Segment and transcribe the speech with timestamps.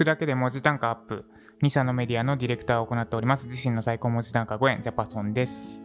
[0.00, 1.26] くだけで文字単価アップ。
[1.62, 3.48] 2社のメディアのディレクターを行っております。
[3.48, 5.84] 自身の最高文字単価5円、ジャパソンです。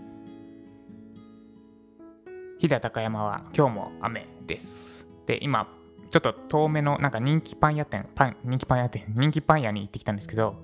[2.58, 5.06] 飛騨高山は今日も雨です。
[5.26, 5.68] で、今、
[6.10, 10.64] ちょっと遠めのなんか人気パン屋店、パン、人気パン屋店、人気パン屋に行ってきたんですけど、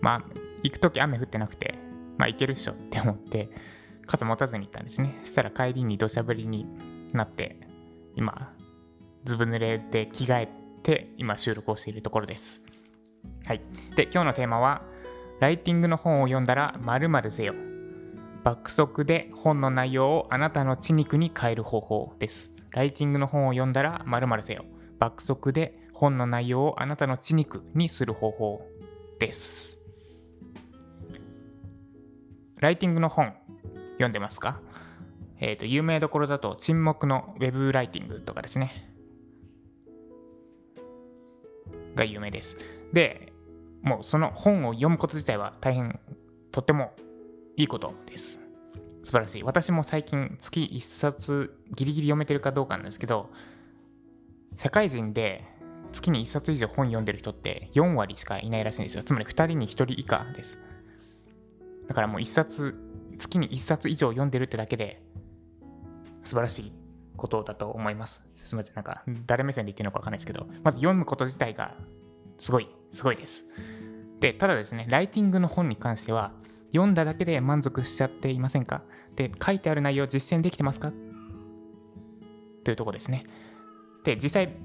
[0.00, 0.24] まあ、
[0.62, 1.74] 行くとき雨降ってなくて、
[2.16, 3.50] まあ行けるっしょって思って、
[4.06, 5.18] 傘持たずに行ったんですね。
[5.22, 6.66] そしたら帰りに土砂降りに
[7.12, 7.60] なって、
[8.14, 8.54] 今、
[9.24, 10.48] ずぶ濡れで着替え
[10.82, 12.64] て、今収録をしているところです。
[13.46, 13.60] はい。
[13.94, 14.82] で、今日のテーマは、
[15.40, 17.54] ライティングの本を読んだら〇〇せよ。
[18.42, 22.52] 爆速で本の内容をあなたの血肉に変える方法です。
[22.70, 24.64] ライティングの本を読んだら〇〇せよ。
[24.98, 28.66] 爆速で本の内容をあなたの血肉にする方法
[29.18, 29.78] です。
[32.60, 33.34] ライティングの本
[33.94, 34.60] 読んでますか？
[35.40, 38.94] えっ、と、有名どころだと沈黙のウェブライティングとかですね。
[41.94, 42.58] が有名です。
[42.92, 43.32] で、
[43.82, 46.00] もうその本を読むこと自体は大変
[46.50, 46.92] とっても
[47.56, 48.40] いいことです。
[49.02, 49.42] 素晴らしい。
[49.44, 53.30] 私も最近月1冊ギリギリ読めてるかどうかなんですけど、
[54.56, 55.44] 社会人で
[55.92, 59.04] 月に1冊以上本読んでる人って4割しかいないらしいんですよ。
[59.04, 60.58] つまり2人に1人以下です。
[61.86, 62.74] だからもう1冊、
[63.16, 65.02] 月に1冊以上読んでるってだけで
[66.22, 66.72] 素晴らしい
[67.16, 68.28] ことだと思います。
[68.34, 68.74] すみません。
[68.74, 71.76] なんか誰目線で言ってるのかわかんないですけど、まず読むこと自体が
[72.38, 73.46] すごい、すごいです。
[74.20, 76.32] で、ただですね、ライティングの本に関しては、
[76.72, 78.82] 読んだだけで満足しちゃっていませんか？
[79.14, 80.92] で、書いてある内容実践できてますか？
[82.64, 83.24] というとこですね。
[84.04, 84.56] で、実際、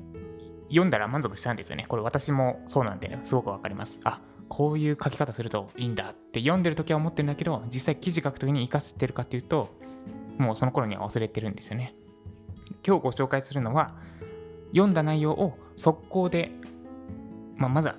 [0.70, 1.86] 読んだら満足したんですよね。
[1.88, 4.00] これ私もそうなんで、すごくわかります。
[4.04, 9.70] あ、こういう書き方するといいんだって読んでる時は思ってるんだけど、実際記事書く時に活かせてるかっていうと、
[10.38, 11.94] もうその頃には忘れてるんですよね。
[12.86, 13.96] 今日ご紹介するのは、
[14.72, 16.52] 読んだ内容を速攻で、
[17.62, 17.96] まあ、まずは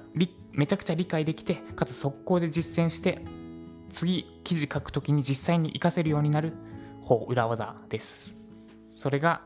[0.53, 3.21] めちゃくちゃ理解できて、かつ速攻で実践して、
[3.91, 6.53] 次記事書くときに実際に活かせるようになる
[7.03, 8.37] 方裏技です。
[8.89, 9.43] それが、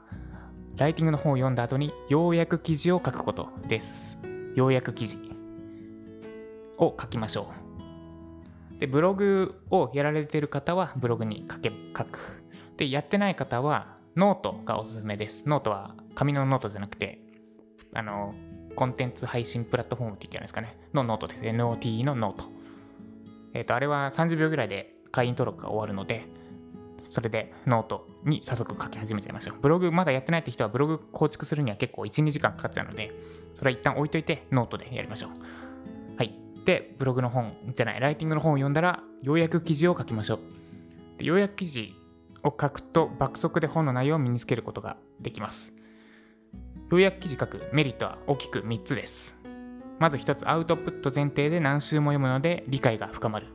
[0.76, 4.18] ライティングの本を読んだ後に、要約記事を書くことです。
[4.54, 5.18] 要約記事
[6.78, 7.50] を書きましょ
[8.76, 8.80] う。
[8.80, 12.42] で、ブログをやられてる方は、ブログに書け書く。
[12.78, 15.46] で、やってない方は、ノートがおすすめです。
[15.46, 17.20] ノートは紙のノートじゃなくて、
[17.92, 18.34] あの、
[18.76, 20.78] コンテンツ配信プラットフォームって言ってるんですかね。
[20.94, 21.42] のノートです。
[21.42, 22.44] note のノート。
[23.54, 26.26] えっ、と、あれは30秒ぐらいで会員登録が終わるので、
[26.98, 29.56] それでノートに早速書き始めちゃいましょう。
[29.60, 33.12] ブログまだやってないって人はブログ構築するには結構1、2時間かかっちゃうので、
[33.54, 35.30] それは一旦置いといてノートでやりましょう。
[36.16, 36.34] はい。
[36.64, 41.18] で、ブログの本じゃない、ライティングの本を読んだら、要約記事を書きましょう。
[41.18, 41.94] で要約記事
[42.42, 45.75] を書くと爆速で本の内容を身につけることができます。
[46.88, 49.36] 要約記事書くメリットは大きく3つです。
[49.98, 53.48] まず1つ、アウトプット前提で何周も読むので理解が深まる。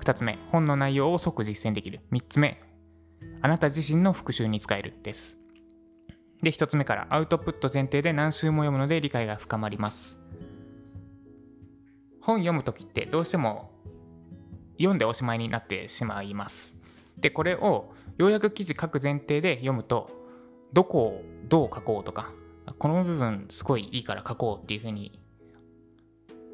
[0.00, 2.00] 2つ目、本の内容を即実践できる。
[2.12, 2.62] 3つ目、
[3.42, 5.38] あなた自身の復習に使えるです。
[6.42, 10.18] で、1つ目から、アウトプット前提で何周も読むので理解が深まります。
[12.22, 13.70] 本読むときってどうしても
[14.76, 16.76] 読んでおしまいになってしまいます。
[17.18, 20.10] で、これを要約記事書く前提で読むと、
[20.72, 22.32] どこをどう書こうとか、
[22.78, 25.18] この部分すごいいいから書こうっていうふうに、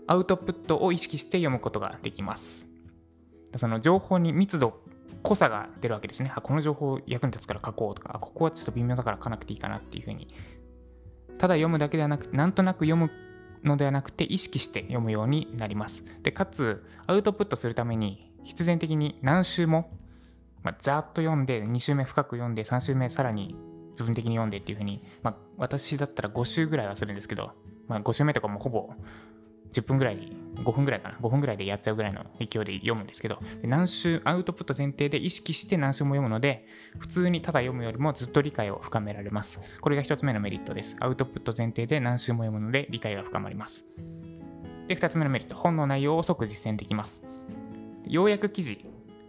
[0.07, 2.69] アウトプットを意識して読むことができます。
[3.57, 4.81] その情報に密度、
[5.23, 6.33] 濃さが出るわけですね。
[6.35, 10.29] あ、この情報役に立つから書こうとか、ここはちょっと微妙だから書かなくていいかなっていうふうに。
[11.39, 13.11] ただ読むだけではなくて、なんとなく読む
[13.63, 16.05] のではなくて意識して読むようになります。
[16.23, 19.91] で、かつ、アウトプットするために必然的に何周も
[20.65, 23.55] まあ、ざーっと読んで、2週目深く読んで、3週目さらに
[23.97, 27.53] 部分的に読んでっていう風に、まあ、私だったら5週ぐらいはするんですけど、
[27.87, 28.91] まあ、5週目とかもほぼ
[29.75, 36.67] 10分ぐらい、5分ぐらいかな、5分ぐらいでやっちゃうぐらいの勢いで読むんですけど、何週、アウトプット前提で意識して何週も読むので、
[36.99, 39.81] 普通にただ読むよりもずっと理解を深められます。
[39.81, 40.97] これが1つ目のメリットです。
[41.01, 43.85] アウトプット前提で何週も読むので理解が深まります。
[44.87, 47.27] で、2つ目のメリット、本の内容を即実践できます。
[48.07, 48.85] 要約記事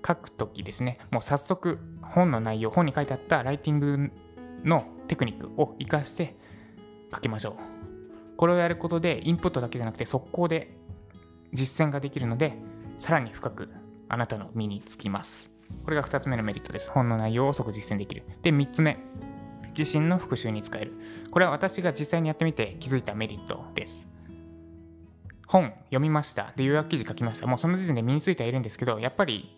[0.05, 4.11] 書くときですね、もう早速本の内容、本に書いてあったライティング
[4.65, 6.35] のテクニックを活かして
[7.13, 7.53] 書きましょう。
[8.37, 10.75] これをやることでインプットだけじゃなくて速攻で
[11.53, 12.53] 実践ができるので、
[12.97, 13.69] さらに深く
[14.09, 15.51] あなたの身につきます。
[15.83, 16.91] これが2つ目のメリットです。
[16.91, 18.23] 本の内容を即実践できる。
[18.41, 18.97] で、3つ目、
[19.77, 20.93] 自身の復習に使える。
[21.31, 24.09] これは私が実際にやってみて気づいたメリットです。
[25.47, 26.53] 本読みました。
[26.55, 27.47] で、予約記事書きました。
[27.47, 29.57] もうその時点で身についてはいるんですけど、やっぱり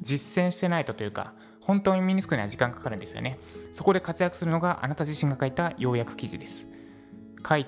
[0.00, 3.38] 実践してないとというか、本当に身につくには時間かかるんですよね。
[3.72, 6.66] そこで活躍するのがあなた自身が書いた要約記事です。
[7.46, 7.66] 書い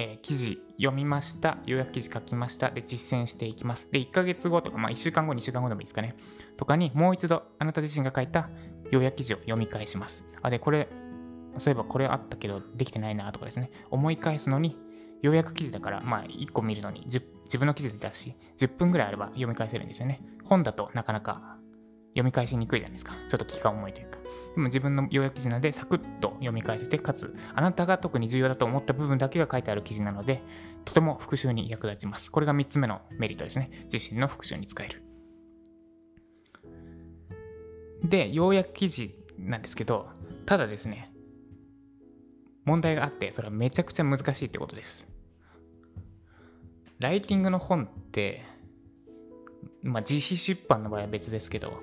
[0.00, 1.58] えー、記事読みました。
[1.66, 2.70] 要約記事書きました。
[2.70, 3.90] で、実践していきます。
[3.90, 6.14] で、1ヶ月後とか、まあ1週間後、2週間後でもいいですかね。
[6.56, 8.48] とかに、もう一度あなた自身が書いた
[8.92, 10.24] 要約記事を読み返します。
[10.40, 10.88] あ、で、これ、
[11.58, 13.72] そういえばこれあったけどできてないなとかですね。
[13.90, 14.76] 思い返すのに、
[15.20, 17.20] 要約記事だから、まあ1個見るのに自
[17.58, 20.20] 分の記事だし、10分ぐらいあれば読み返せるんですよね。
[20.44, 21.57] 本だとなかなか
[22.18, 23.14] 読み返しにくいじゃないですか。
[23.28, 24.18] ちょっと気が重いというか。
[24.54, 30.42] でも自分の要約記事なのでサクッと読み返せて、かつあなたが特に重要だと思った部分だけが書いてある記事なので、
[30.84, 32.32] とても復習に役立ちます。
[32.32, 33.70] これが3つ目のメリットですね。
[33.92, 35.02] 自身の復習に使える。
[38.02, 40.08] で、要約記事なんですけど、
[40.44, 41.12] ただですね、
[42.64, 45.08] 問題があって、それはめちゃくちゃ難しいってことです。
[46.98, 48.42] ライティングの本って、
[49.82, 51.80] まあ、自費出版の場合は別ですけど、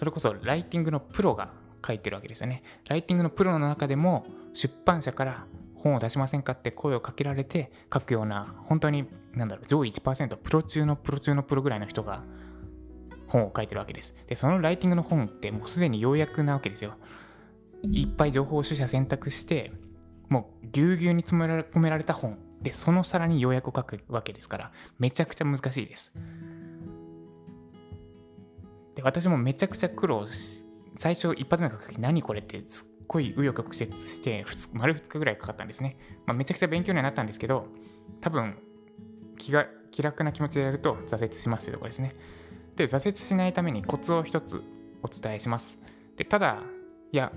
[0.00, 1.50] それこそライティングのプロが
[1.86, 2.62] 書いてるわけですよね。
[2.88, 4.24] ライティングのプロの中でも
[4.54, 5.44] 出版社から
[5.74, 9.04] 本を出しませんかって声をかけられて書くような本当に
[9.34, 12.22] なんだろう上位1%プロ中のプロ中のプロぐらいの人が
[13.28, 14.16] 本を書いてるわけです。
[14.26, 16.94] で、そのライティングの本ってもうすでに要約なわけですよ。
[17.82, 19.70] いっぱい情報を取捨選択して
[20.30, 26.14] もうぎゅうぎゅうに詰め込められた本でそのさらに要約を書くわけですからめちゃくちゃ難しいです。
[29.00, 34.44] で私もめちゃくちゃ苦労し最初一発目書く時何これってすっごい紆余曲折して
[34.74, 37.66] 丸2日ぐらいかかったんですね、まあ、めちゃくちゃ勉強にはなったんですけど
[38.20, 38.58] 多分
[39.38, 42.14] 気が気楽な気持ちでやると挫折しますってところですね。
[42.76, 44.62] で挫折しないためにコツを一つ
[45.02, 45.80] お伝えします。
[46.16, 46.62] でただ
[47.10, 47.32] いや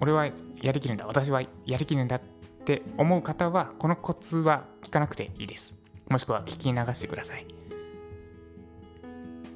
[0.00, 1.06] 俺はやりきるんだ。
[1.06, 2.20] 私はやりきるんだっ
[2.64, 5.78] て思う方はこのコツは聞かなくていいです。
[6.08, 7.46] もしくは聞き流してください。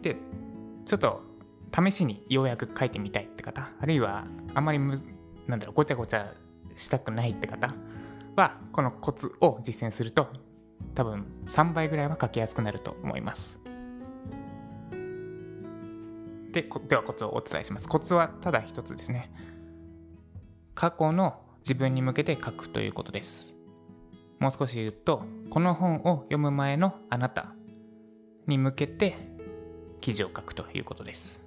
[0.03, 0.17] で
[0.85, 1.36] ちょっと
[1.77, 4.25] 試しにようやく書いてみたいって方、あるいは
[4.55, 5.11] あまりむず、
[5.47, 6.33] なんだろう、ごちゃごちゃ
[6.75, 7.75] したくないって方
[8.35, 10.29] は、このコツを実践すると、
[10.95, 13.61] 多分3倍ぐらいは書きやすくなると思います。
[16.53, 17.89] で、ではコツをお伝えします。
[17.89, 19.31] コツはただ一つですね。
[20.75, 23.55] 過去の自分に向けて書くということです。
[24.39, 27.55] もう少し言うと、この本を読む前のあなた
[28.47, 29.17] に向けて
[30.01, 31.46] 記事を書くということです。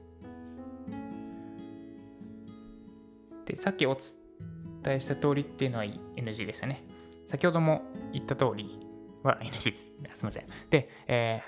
[3.50, 6.84] で、さっきお伝えした通りっていうのは NG でしたね。
[7.26, 7.82] 先ほども
[8.14, 8.80] 言った通り
[9.24, 9.92] は NG です。
[10.14, 10.46] すみません。
[10.70, 11.42] で、え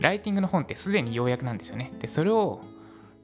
[0.00, 1.92] ー、ライティングの本ってすでに要約なんですよね。
[2.00, 2.62] で、それを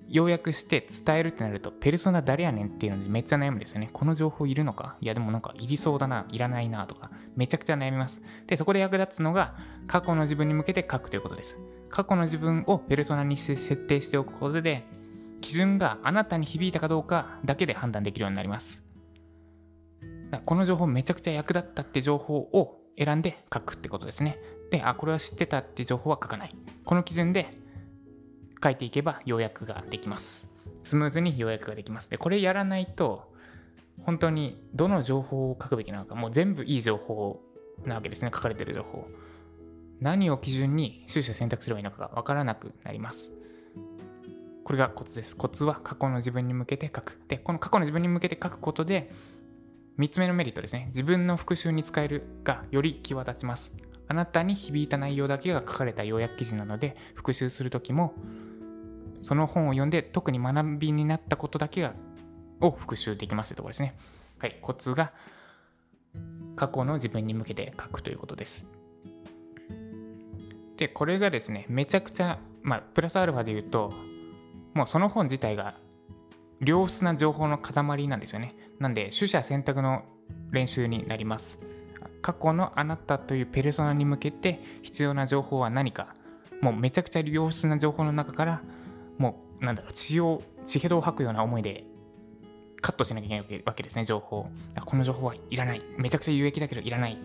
[0.08, 3.90] 要約して伝えるってなると、ペルソナ誰やねんっていうのでめっちゃ悩むんですよね。
[3.92, 4.96] この情報いるのか？
[5.00, 8.22] いやでもなんかいりそうだな、いらないなとか、めちゃくちゃ悩みます。
[8.46, 9.56] で、そこで役立つのが、
[9.88, 11.58] 過去の自分に向けて書くということです。
[11.88, 14.84] 過去の自分をペルソナにして設定しておくことで、
[15.40, 18.84] 基準があなたに響いたかどうかだけで判断できるようになります。
[20.44, 24.38] この情報めちゃくちゃ役立ったって情報を選んで書くってことですね。
[24.70, 26.54] で、あ、これは知ってたって情報は書かない。
[26.84, 27.48] この基準で
[28.62, 30.50] 書いていけば要約ができます。
[30.84, 32.10] スムーズに要約ができます。
[32.10, 33.30] で、これやらないと、
[34.04, 37.42] 本当にどの情報を書くべきなのか、もう全部いい情報
[37.84, 39.08] なわけですね、書かれてる情報。
[40.00, 43.32] 何を基準に収支を選択すればいいのかがわからなくなります。
[44.70, 45.36] これがコツです。
[45.36, 47.20] コツは過去の自分に向けて書く。
[47.26, 49.10] で、この過去の自分に向けて書くことで、
[49.98, 50.84] 3つ目のメリットですね。
[50.90, 53.76] 自分の復習に使えるがより際立ちます。
[54.06, 58.14] あなたに響いた内容だけが書かれた要約記事なので、復習するときも
[59.20, 61.94] その本を読んで特に学びになったことだけが
[62.60, 63.96] を復習できますというところですね。
[64.38, 65.10] はい、コツが
[66.54, 68.70] 過去の自分に向けて書くということです。
[70.76, 73.92] で、これがですね、めちゃくちゃ、まあ、プラスアルファで言うと、
[74.80, 75.74] もうその本自体が
[76.58, 78.54] 良質な情報の塊なんですよね。
[78.78, 80.04] なんで、取捨選択の
[80.52, 81.60] 練習になります。
[82.22, 86.14] 過去のあなたというペルソナに向けて必要な情報は何か、
[86.62, 88.62] もうめちゃくちゃ良質な情報の中から
[89.18, 91.84] もう、なんだろう、血を、血へどを吐くような思いで
[92.80, 94.46] カットしなきゃいけないわけですね、情報。
[94.86, 95.80] この情報はいらない。
[95.98, 97.18] めちゃくちゃ有益だけどいらない。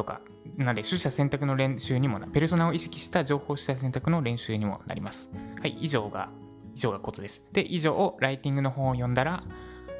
[0.00, 0.22] とか。
[0.56, 5.30] なんで、取捨選択の練習にもな、ペルソナを意識した情報取捨選択の練習にもなります。
[5.60, 6.30] はい、以上が、
[6.74, 7.46] 以上がコツです。
[7.52, 9.44] で、以上を、ライティングの本を読んだら、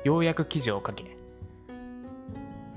[0.05, 1.17] ようやく記事を書け、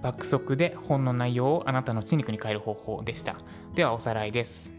[0.01, 3.38] 爆速で本の内容をあなたの血肉に変える方法でした。
[3.74, 4.74] ではおさらいです。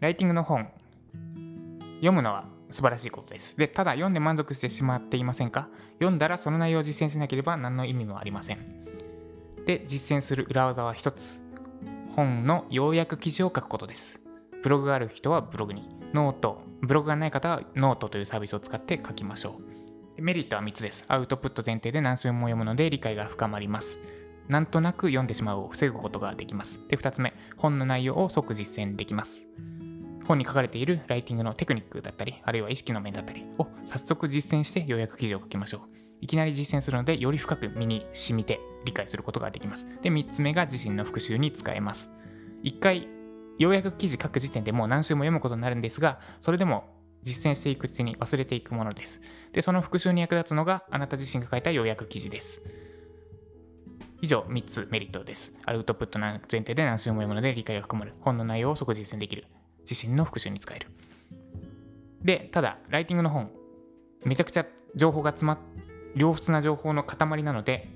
[0.00, 0.68] ライティングの本、
[1.96, 3.58] 読むのは素晴らしいことです。
[3.58, 5.68] で、ただ読んで満足してしまっていませんか？
[5.98, 8.58] 読んだらその内容を実践しなければ何の意味もありません。
[9.66, 11.40] で、実践する裏技は一つ。
[12.14, 14.20] 本の要約記事を書くことです。
[14.62, 19.60] ブログがある人はブログに、ノート、ブログがない方はノートというサービスを使って書きましょ
[20.18, 20.22] う。
[20.22, 21.04] メリットは3つです。
[21.08, 23.98] アウトプット前提で何周も読むので理解が深まります。
[24.48, 26.80] なんとなく読んでしまうを防ぐことができます。
[26.88, 29.46] で、2つ目、本の内容を即実践できます。
[30.26, 36.03] 本に書かれているライティングのテクニックだったり、あるいは意識の面だったりを早速実践して要約記事を書きましょう。
[36.20, 39.86] いきなり実践するので、より深く身に染みて理解することができます。
[40.02, 42.16] で、3つ目が自身の復習に使えます。
[42.62, 43.08] 1回、
[43.58, 46.84] 要約記事書く時点でもう何週も読むことになるんですが、それでも
[47.22, 49.20] 実践していくうちに忘れていくものです。
[49.52, 52.62] で、その復習に役立つのがあなた自身が書いた要約記事です。
[54.20, 55.58] 以上3つメリットです。
[55.66, 58.14] アウトプットの前提で何週も読むので理解が深まる。
[58.20, 59.46] 本の内容を即実践できる。
[59.88, 60.86] 自身の復習に使える。
[62.22, 63.50] で、ただ、ライティングの本、
[64.24, 64.66] めちゃくちゃ
[64.96, 65.58] 情報が詰まっ、
[66.14, 67.88] 良質な情報の塊なので、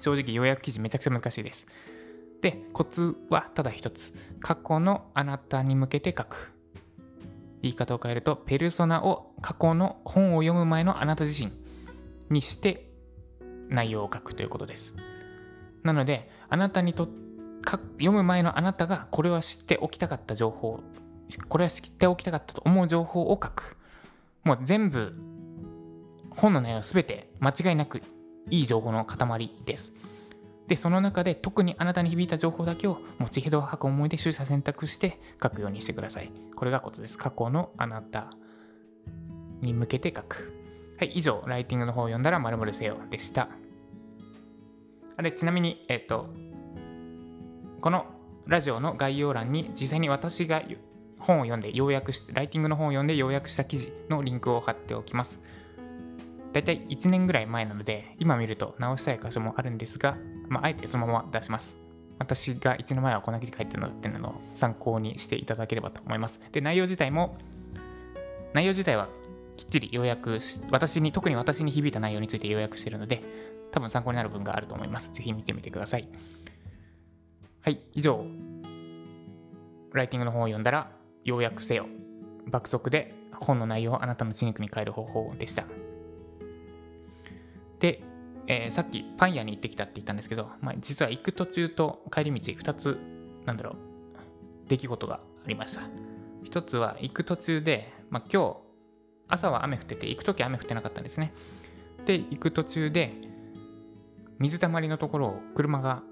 [0.00, 1.66] 正直要約記事めちゃくちゃ難しいです。
[2.40, 4.14] で、コツはただ一つ。
[4.40, 6.52] 過去のあなたに向けて書く。
[7.62, 11.52] 言い方を変えると、ペルソナを過去の本を読む前のあなた自身
[12.30, 12.88] にして
[13.68, 14.94] 内容を書くということです。
[15.82, 17.08] なので、あなたにと
[17.64, 20.80] 読む前のあなたがこれは知っておきたかった情報、
[21.48, 23.76] これは知っておきたかったと思う情報を書く。
[24.44, 25.14] もう全部、
[26.38, 28.00] 本の内容すべて間違いなく
[28.48, 29.94] いい情報の塊です。
[30.68, 36.30] で、その中で特にあなたに響いた情報だけを持ちヘドを吐く思いで取捨選択して書くようにしてください。
[36.54, 37.18] これがコツです。
[37.18, 38.30] 過去のあなた
[39.60, 40.54] に向けて書く。
[40.98, 43.48] はい、以上、ライティングの方を読んだら〇〇せよでした。
[45.16, 46.28] あれ、ちなみに、えっ、と、
[47.80, 48.06] この
[48.46, 50.62] ラジオの概要欄に実際に私が
[51.18, 55.42] 本を読んで要約して、ライティングの本を読んで要約した記事のリンクを貼っておきます。
[56.52, 60.16] だいたい1年ぐらい前なので、今見ると直したい箇所もあるんですが、
[60.48, 61.76] まあ、あえてそのまま出します。
[62.18, 66.40] 私が1年前はこんな記事書いてるのっていうのを参考にしていただければと思います。
[66.50, 67.38] で、内容自体も、
[68.54, 69.08] 内容自体は
[69.56, 73.22] きっちり要約し、私に、特に私に響いた内容について要約しているので、
[73.70, 75.12] 多分参考になる部分があると思います。
[75.12, 76.08] ぜひ見てみてください。
[77.60, 78.24] はい、以上、
[79.92, 80.90] ライティングの本を読んだら
[81.24, 81.86] 要約せよ。
[82.46, 85.66] 爆速で本の内容をあなたの血肉に変える方法でした。
[87.80, 88.02] で、
[88.46, 92.98] えーさっきパン屋に行ってきたって言ったんですけど、まあ、実は行く途中と帰り道2つ、
[93.46, 95.82] なんだろう、出来事がありました。
[96.44, 98.56] 一つは行く途中で、まあ、今日、
[99.28, 101.32] 朝は雨降ってて、行く時雨降ってなかったんですね。
[102.06, 103.12] で、行く途中で、
[104.38, 106.02] 水たまりのところを車が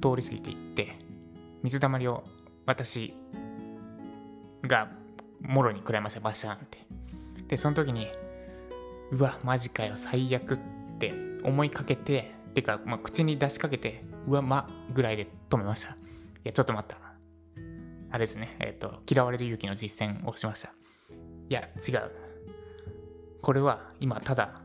[0.00, 0.98] 通り過ぎていって、
[1.62, 2.24] 水たまりを
[2.64, 3.14] 私
[4.64, 4.90] が
[5.40, 6.78] もろに食らいました、バシャンって。
[7.46, 8.08] で、その時に、
[9.12, 10.58] うわ、マジかよ、最悪っ
[10.96, 11.12] って
[11.44, 15.92] 思いかけて、てか、まあ、口に出しかけて、うわ、ま、ぐらいで止めました。
[15.92, 15.96] い
[16.44, 16.98] や、ちょっと待った。
[18.10, 20.72] あれですね、えっ、と、嫌われる勇気の実践をしました。
[21.48, 22.10] いや、違う。
[23.42, 24.62] これは今、ただ、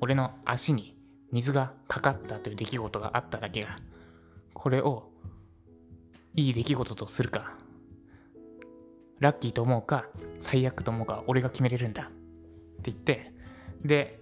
[0.00, 0.96] 俺の足に
[1.30, 3.78] 水がかかったという出来事があっただけが、
[4.52, 5.10] これを
[6.34, 7.54] いい出来事とするか、
[9.20, 10.06] ラッキーと思うか、
[10.40, 12.06] 最悪と思うか、俺が決めれるんだっ
[12.82, 13.32] て言って、
[13.84, 14.20] で、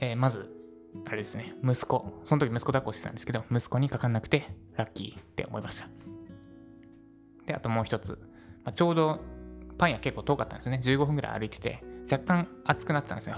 [0.00, 0.50] えーまず、
[1.06, 5.88] あれですね、息子、その時息子抱っこしてたんですけど、息子にかかんなくてラッキーって思いました。
[7.46, 8.18] で、あともう一つ、
[8.64, 9.20] まあ、ちょうど
[9.78, 10.80] パン屋結構遠かったんですね。
[10.82, 13.36] 15分ぐらい歩いてて、若干暑くなってたんですよ。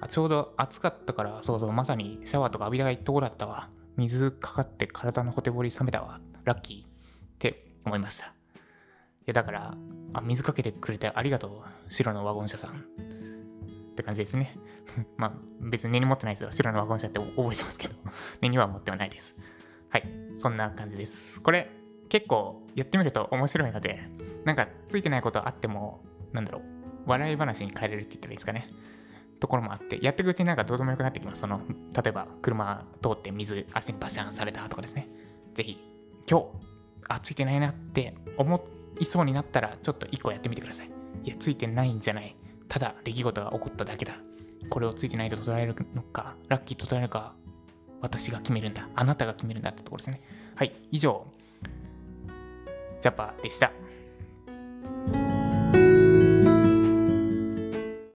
[0.00, 3.68] あちょうど暑かったから、そうそう、まさにシャワーとか浴びたがいいところだったわ。
[3.96, 6.20] 水かかって体のほてぼり冷めたわ。
[6.44, 6.88] ラッキーっ
[7.38, 8.26] て思いました。
[8.26, 8.30] い
[9.26, 9.74] や、だから、
[10.12, 13.19] あ、水かけてくれてありがとう、白のワゴン車さん。
[13.90, 14.56] って感じですね。
[15.16, 16.52] まあ、別に根に持ってないですよ。
[16.52, 17.94] 白のワゴン車って覚えてますけど、
[18.40, 19.36] 根には持ってはないです。
[19.88, 20.04] はい、
[20.36, 21.40] そんな感じです。
[21.40, 21.70] これ、
[22.08, 24.00] 結構やってみると面白いので、
[24.44, 26.62] なんかついてないことあっても、なんだろう、
[27.06, 28.68] 笑い話に変えれるって言ったらいいですかね。
[29.40, 31.40] ところもあって、やっていくうちになんかどうでもよくなってきます。
[31.40, 31.62] その、
[31.94, 35.08] 例えば車通って水、足にバシャンされたとかですね。
[35.54, 35.82] ぜひ、
[36.30, 36.46] 今日、
[37.08, 38.64] あ、ついてないなって思
[39.00, 40.90] いそうになったら、ちょっと一個やってみてください。
[41.24, 42.36] いや、ついてないんじゃない。
[42.70, 44.14] ただ出来事が起こっただけだ。
[44.70, 47.34] これをついてないと捉えるのか、ラッキーと捉えるか、
[48.00, 48.88] 私が決めるんだ。
[48.94, 50.22] あなたが決めるんだってところですね。
[50.54, 51.26] はい、以上、
[53.00, 53.72] ジャパでした。